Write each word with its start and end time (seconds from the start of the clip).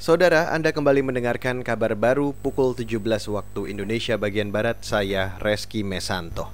Saudara, 0.00 0.48
Anda 0.48 0.72
kembali 0.72 1.04
mendengarkan 1.04 1.60
kabar 1.60 1.92
baru 1.92 2.32
pukul 2.32 2.72
17 2.72 3.04
waktu 3.36 3.68
Indonesia 3.68 4.16
bagian 4.16 4.48
Barat, 4.48 4.80
saya 4.80 5.36
Reski 5.44 5.84
Mesanto. 5.84 6.48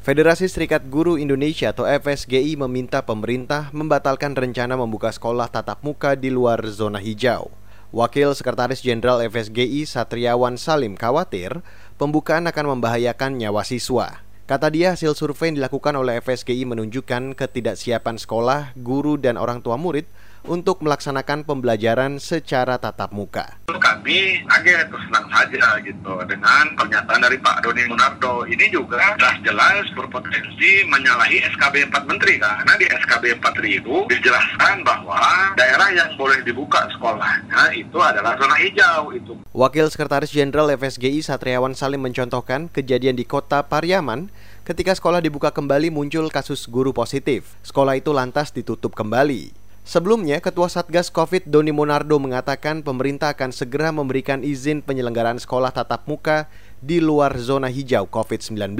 Federasi 0.00 0.48
Serikat 0.48 0.88
Guru 0.88 1.20
Indonesia 1.20 1.68
atau 1.68 1.84
FSGI 1.84 2.56
meminta 2.56 3.04
pemerintah 3.04 3.68
membatalkan 3.76 4.32
rencana 4.32 4.72
membuka 4.80 5.12
sekolah 5.12 5.52
tatap 5.52 5.84
muka 5.84 6.16
di 6.16 6.32
luar 6.32 6.64
zona 6.64 6.96
hijau. 6.96 7.52
Wakil 7.92 8.32
Sekretaris 8.32 8.80
Jenderal 8.80 9.20
FSGI 9.20 9.84
Satriawan 9.84 10.56
Salim 10.56 10.96
khawatir 10.96 11.60
pembukaan 12.00 12.48
akan 12.48 12.72
membahayakan 12.72 13.36
nyawa 13.36 13.68
siswa. 13.68 14.24
Kata 14.48 14.72
dia, 14.72 14.96
hasil 14.96 15.12
survei 15.12 15.52
yang 15.52 15.60
dilakukan 15.60 15.92
oleh 15.92 16.24
FSGI 16.24 16.64
menunjukkan 16.64 17.36
ketidaksiapan 17.36 18.16
sekolah, 18.16 18.72
guru, 18.80 19.20
dan 19.20 19.36
orang 19.36 19.60
tua 19.60 19.76
murid 19.76 20.08
untuk 20.46 20.84
melaksanakan 20.84 21.42
pembelajaran 21.42 22.22
secara 22.22 22.78
tatap 22.78 23.10
muka. 23.10 23.58
Kami 23.68 24.44
kaget 24.46 24.88
senang 24.90 25.26
saja 25.32 25.80
gitu 25.82 26.14
dengan 26.28 26.64
pernyataan 26.76 27.20
dari 27.24 27.38
Pak 27.40 27.64
Doni 27.64 27.84
Munardo. 27.88 28.46
Ini 28.46 28.70
juga 28.70 29.16
jelas-jelas 29.18 29.90
berpotensi 29.96 30.86
menyalahi 30.86 31.42
SKB 31.56 31.90
4 31.90 32.10
Menteri 32.10 32.38
karena 32.38 32.72
di 32.78 32.86
SKB 32.86 33.24
4 33.42 33.58
itu 33.68 33.94
dijelaskan 34.08 34.86
bahwa 34.86 35.52
daerah 35.58 35.88
yang 35.92 36.10
boleh 36.16 36.40
dibuka 36.46 36.88
sekolahnya 36.94 37.74
itu 37.76 37.98
adalah 37.98 38.38
zona 38.38 38.56
hijau 38.58 39.12
itu. 39.12 39.32
Wakil 39.52 39.90
Sekretaris 39.90 40.32
Jenderal 40.32 40.70
FSGI 40.74 41.20
Satriawan 41.24 41.74
Salim 41.74 42.02
mencontohkan 42.04 42.70
kejadian 42.70 43.18
di 43.18 43.26
kota 43.26 43.66
Pariaman 43.66 44.30
ketika 44.68 44.92
sekolah 44.92 45.24
dibuka 45.24 45.48
kembali 45.48 45.88
muncul 45.88 46.28
kasus 46.28 46.68
guru 46.68 46.92
positif. 46.92 47.56
Sekolah 47.64 47.96
itu 47.96 48.12
lantas 48.12 48.52
ditutup 48.52 48.92
kembali. 48.92 49.67
Sebelumnya, 49.88 50.36
Ketua 50.44 50.68
Satgas 50.68 51.08
COVID 51.08 51.48
Doni 51.48 51.72
Monardo 51.72 52.20
mengatakan 52.20 52.84
pemerintah 52.84 53.32
akan 53.32 53.56
segera 53.56 53.88
memberikan 53.88 54.44
izin 54.44 54.84
penyelenggaraan 54.84 55.40
sekolah 55.40 55.72
tatap 55.72 56.04
muka 56.04 56.44
di 56.84 57.00
luar 57.00 57.32
zona 57.40 57.72
hijau 57.72 58.04
COVID-19. 58.04 58.76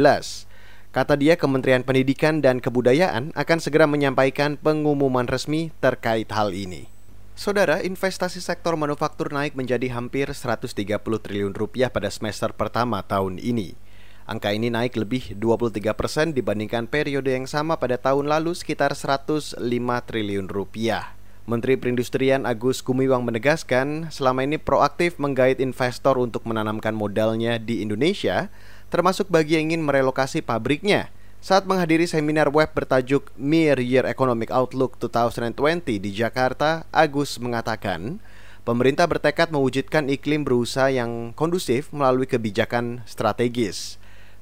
Kata 0.93 1.17
dia, 1.17 1.41
Kementerian 1.41 1.81
Pendidikan 1.81 2.45
dan 2.45 2.61
Kebudayaan 2.61 3.33
akan 3.33 3.57
segera 3.57 3.89
menyampaikan 3.89 4.61
pengumuman 4.61 5.25
resmi 5.25 5.73
terkait 5.81 6.29
hal 6.29 6.53
ini. 6.53 6.93
Saudara, 7.33 7.81
investasi 7.81 8.45
sektor 8.45 8.77
manufaktur 8.77 9.33
naik 9.33 9.57
menjadi 9.57 9.89
hampir 9.97 10.29
130 10.29 10.77
triliun 11.01 11.57
rupiah 11.57 11.89
pada 11.89 12.13
semester 12.13 12.53
pertama 12.53 13.01
tahun 13.01 13.41
ini. 13.41 13.73
Angka 14.29 14.53
ini 14.53 14.69
naik 14.69 15.01
lebih 15.01 15.33
23 15.41 15.97
persen 15.97 16.37
dibandingkan 16.37 16.85
periode 16.85 17.33
yang 17.33 17.49
sama 17.49 17.81
pada 17.81 17.97
tahun 17.97 18.29
lalu 18.29 18.53
sekitar 18.53 18.93
105 18.93 19.57
triliun 20.05 20.53
rupiah. 20.53 21.17
Menteri 21.49 21.81
Perindustrian 21.81 22.45
Agus 22.45 22.85
Gumiwang 22.85 23.25
menegaskan 23.25 24.13
selama 24.13 24.45
ini 24.45 24.61
proaktif 24.61 25.17
menggait 25.17 25.65
investor 25.65 26.21
untuk 26.21 26.45
menanamkan 26.45 26.93
modalnya 26.93 27.57
di 27.57 27.81
Indonesia, 27.81 28.53
termasuk 28.93 29.33
bagi 29.33 29.57
yang 29.57 29.73
ingin 29.73 29.89
merelokasi 29.89 30.45
pabriknya 30.45 31.09
saat 31.41 31.65
menghadiri 31.65 32.05
seminar 32.05 32.53
web 32.53 32.69
bertajuk 32.77 33.33
Mir 33.41 33.81
Year 33.81 34.05
Economic 34.05 34.53
Outlook 34.53 35.01
2020 35.01 36.05
di 36.05 36.13
Jakarta, 36.13 36.85
Agus 36.93 37.41
mengatakan, 37.41 38.21
pemerintah 38.69 39.09
bertekad 39.09 39.49
mewujudkan 39.49 40.13
iklim 40.13 40.45
berusaha 40.45 40.93
yang 40.93 41.33
kondusif 41.33 41.89
melalui 41.97 42.29
kebijakan 42.29 43.01
strategis. 43.09 43.97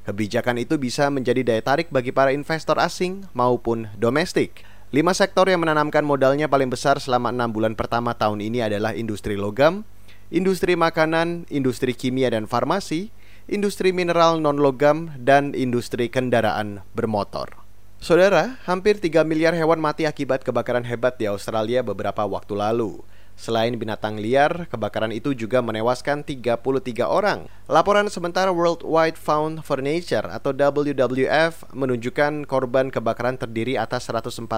Kebijakan 0.06 0.62
itu 0.62 0.78
bisa 0.78 1.10
menjadi 1.10 1.42
daya 1.42 1.62
tarik 1.66 1.90
bagi 1.90 2.14
para 2.14 2.30
investor 2.30 2.78
asing 2.78 3.26
maupun 3.34 3.90
domestik. 3.98 4.62
Lima 4.94 5.10
sektor 5.10 5.50
yang 5.50 5.66
menanamkan 5.66 6.06
modalnya 6.06 6.46
paling 6.46 6.70
besar 6.70 7.02
selama 7.02 7.34
enam 7.34 7.50
bulan 7.50 7.74
pertama 7.74 8.14
tahun 8.14 8.38
ini 8.38 8.62
adalah 8.62 8.94
industri 8.94 9.34
logam, 9.34 9.82
industri 10.30 10.78
makanan, 10.78 11.50
industri 11.50 11.90
kimia 11.90 12.30
dan 12.30 12.46
farmasi, 12.46 13.10
industri 13.50 13.90
mineral 13.90 14.38
non-logam, 14.38 15.10
dan 15.18 15.58
industri 15.58 16.06
kendaraan 16.06 16.86
bermotor. 16.94 17.58
Saudara, 17.98 18.62
hampir 18.62 19.02
3 19.02 19.26
miliar 19.26 19.58
hewan 19.58 19.82
mati 19.82 20.06
akibat 20.06 20.46
kebakaran 20.46 20.86
hebat 20.86 21.18
di 21.18 21.26
Australia 21.26 21.82
beberapa 21.82 22.22
waktu 22.22 22.54
lalu. 22.54 23.02
Selain 23.36 23.76
binatang 23.76 24.16
liar, 24.16 24.64
kebakaran 24.72 25.12
itu 25.12 25.36
juga 25.36 25.60
menewaskan 25.60 26.24
33 26.24 27.04
orang. 27.04 27.44
Laporan 27.68 28.08
sementara 28.08 28.48
World 28.48 28.80
Wide 28.80 29.20
Fund 29.20 29.60
for 29.60 29.84
Nature 29.84 30.24
atau 30.32 30.56
WWF 30.56 31.68
menunjukkan 31.76 32.48
korban 32.48 32.88
kebakaran 32.88 33.36
terdiri 33.36 33.76
atas 33.76 34.08
143 34.08 34.48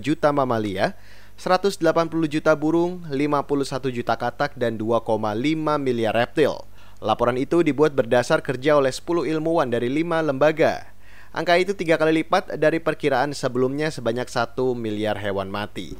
juta 0.00 0.32
mamalia, 0.32 0.96
180 1.36 1.84
juta 2.32 2.56
burung, 2.56 3.04
51 3.12 3.92
juta 3.92 4.16
katak, 4.16 4.56
dan 4.56 4.80
2,5 4.80 5.76
miliar 5.76 6.16
reptil. 6.16 6.64
Laporan 7.04 7.36
itu 7.36 7.60
dibuat 7.60 7.92
berdasar 7.92 8.40
kerja 8.40 8.80
oleh 8.80 8.88
10 8.88 9.28
ilmuwan 9.28 9.68
dari 9.68 9.92
5 9.92 10.24
lembaga. 10.24 10.96
Angka 11.36 11.60
itu 11.60 11.76
tiga 11.76 12.00
kali 12.00 12.24
lipat 12.24 12.56
dari 12.56 12.80
perkiraan 12.80 13.36
sebelumnya 13.36 13.92
sebanyak 13.92 14.32
1 14.32 14.56
miliar 14.72 15.20
hewan 15.20 15.52
mati. 15.52 15.92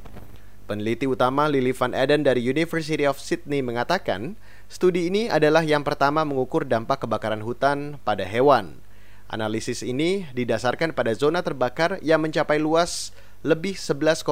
Peneliti 0.64 1.04
utama 1.04 1.44
Lily 1.44 1.76
Van 1.76 1.92
Eden 1.92 2.24
dari 2.24 2.40
University 2.40 3.04
of 3.04 3.20
Sydney 3.20 3.60
mengatakan, 3.60 4.32
studi 4.64 5.12
ini 5.12 5.28
adalah 5.28 5.60
yang 5.60 5.84
pertama 5.84 6.24
mengukur 6.24 6.64
dampak 6.64 7.04
kebakaran 7.04 7.44
hutan 7.44 8.00
pada 8.00 8.24
hewan. 8.24 8.80
Analisis 9.28 9.84
ini 9.84 10.24
didasarkan 10.32 10.96
pada 10.96 11.12
zona 11.12 11.44
terbakar 11.44 12.00
yang 12.00 12.24
mencapai 12.24 12.56
luas 12.56 13.12
lebih 13.44 13.76
11,46 13.76 14.24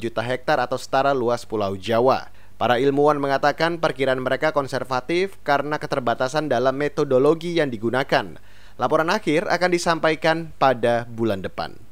juta 0.00 0.24
hektar 0.24 0.56
atau 0.56 0.80
setara 0.80 1.12
luas 1.12 1.44
Pulau 1.44 1.76
Jawa. 1.76 2.32
Para 2.56 2.80
ilmuwan 2.80 3.20
mengatakan 3.20 3.76
perkiraan 3.76 4.24
mereka 4.24 4.56
konservatif 4.56 5.36
karena 5.44 5.76
keterbatasan 5.76 6.48
dalam 6.48 6.80
metodologi 6.80 7.60
yang 7.60 7.68
digunakan. 7.68 8.40
Laporan 8.80 9.12
akhir 9.12 9.52
akan 9.52 9.68
disampaikan 9.68 10.48
pada 10.56 11.04
bulan 11.04 11.44
depan. 11.44 11.91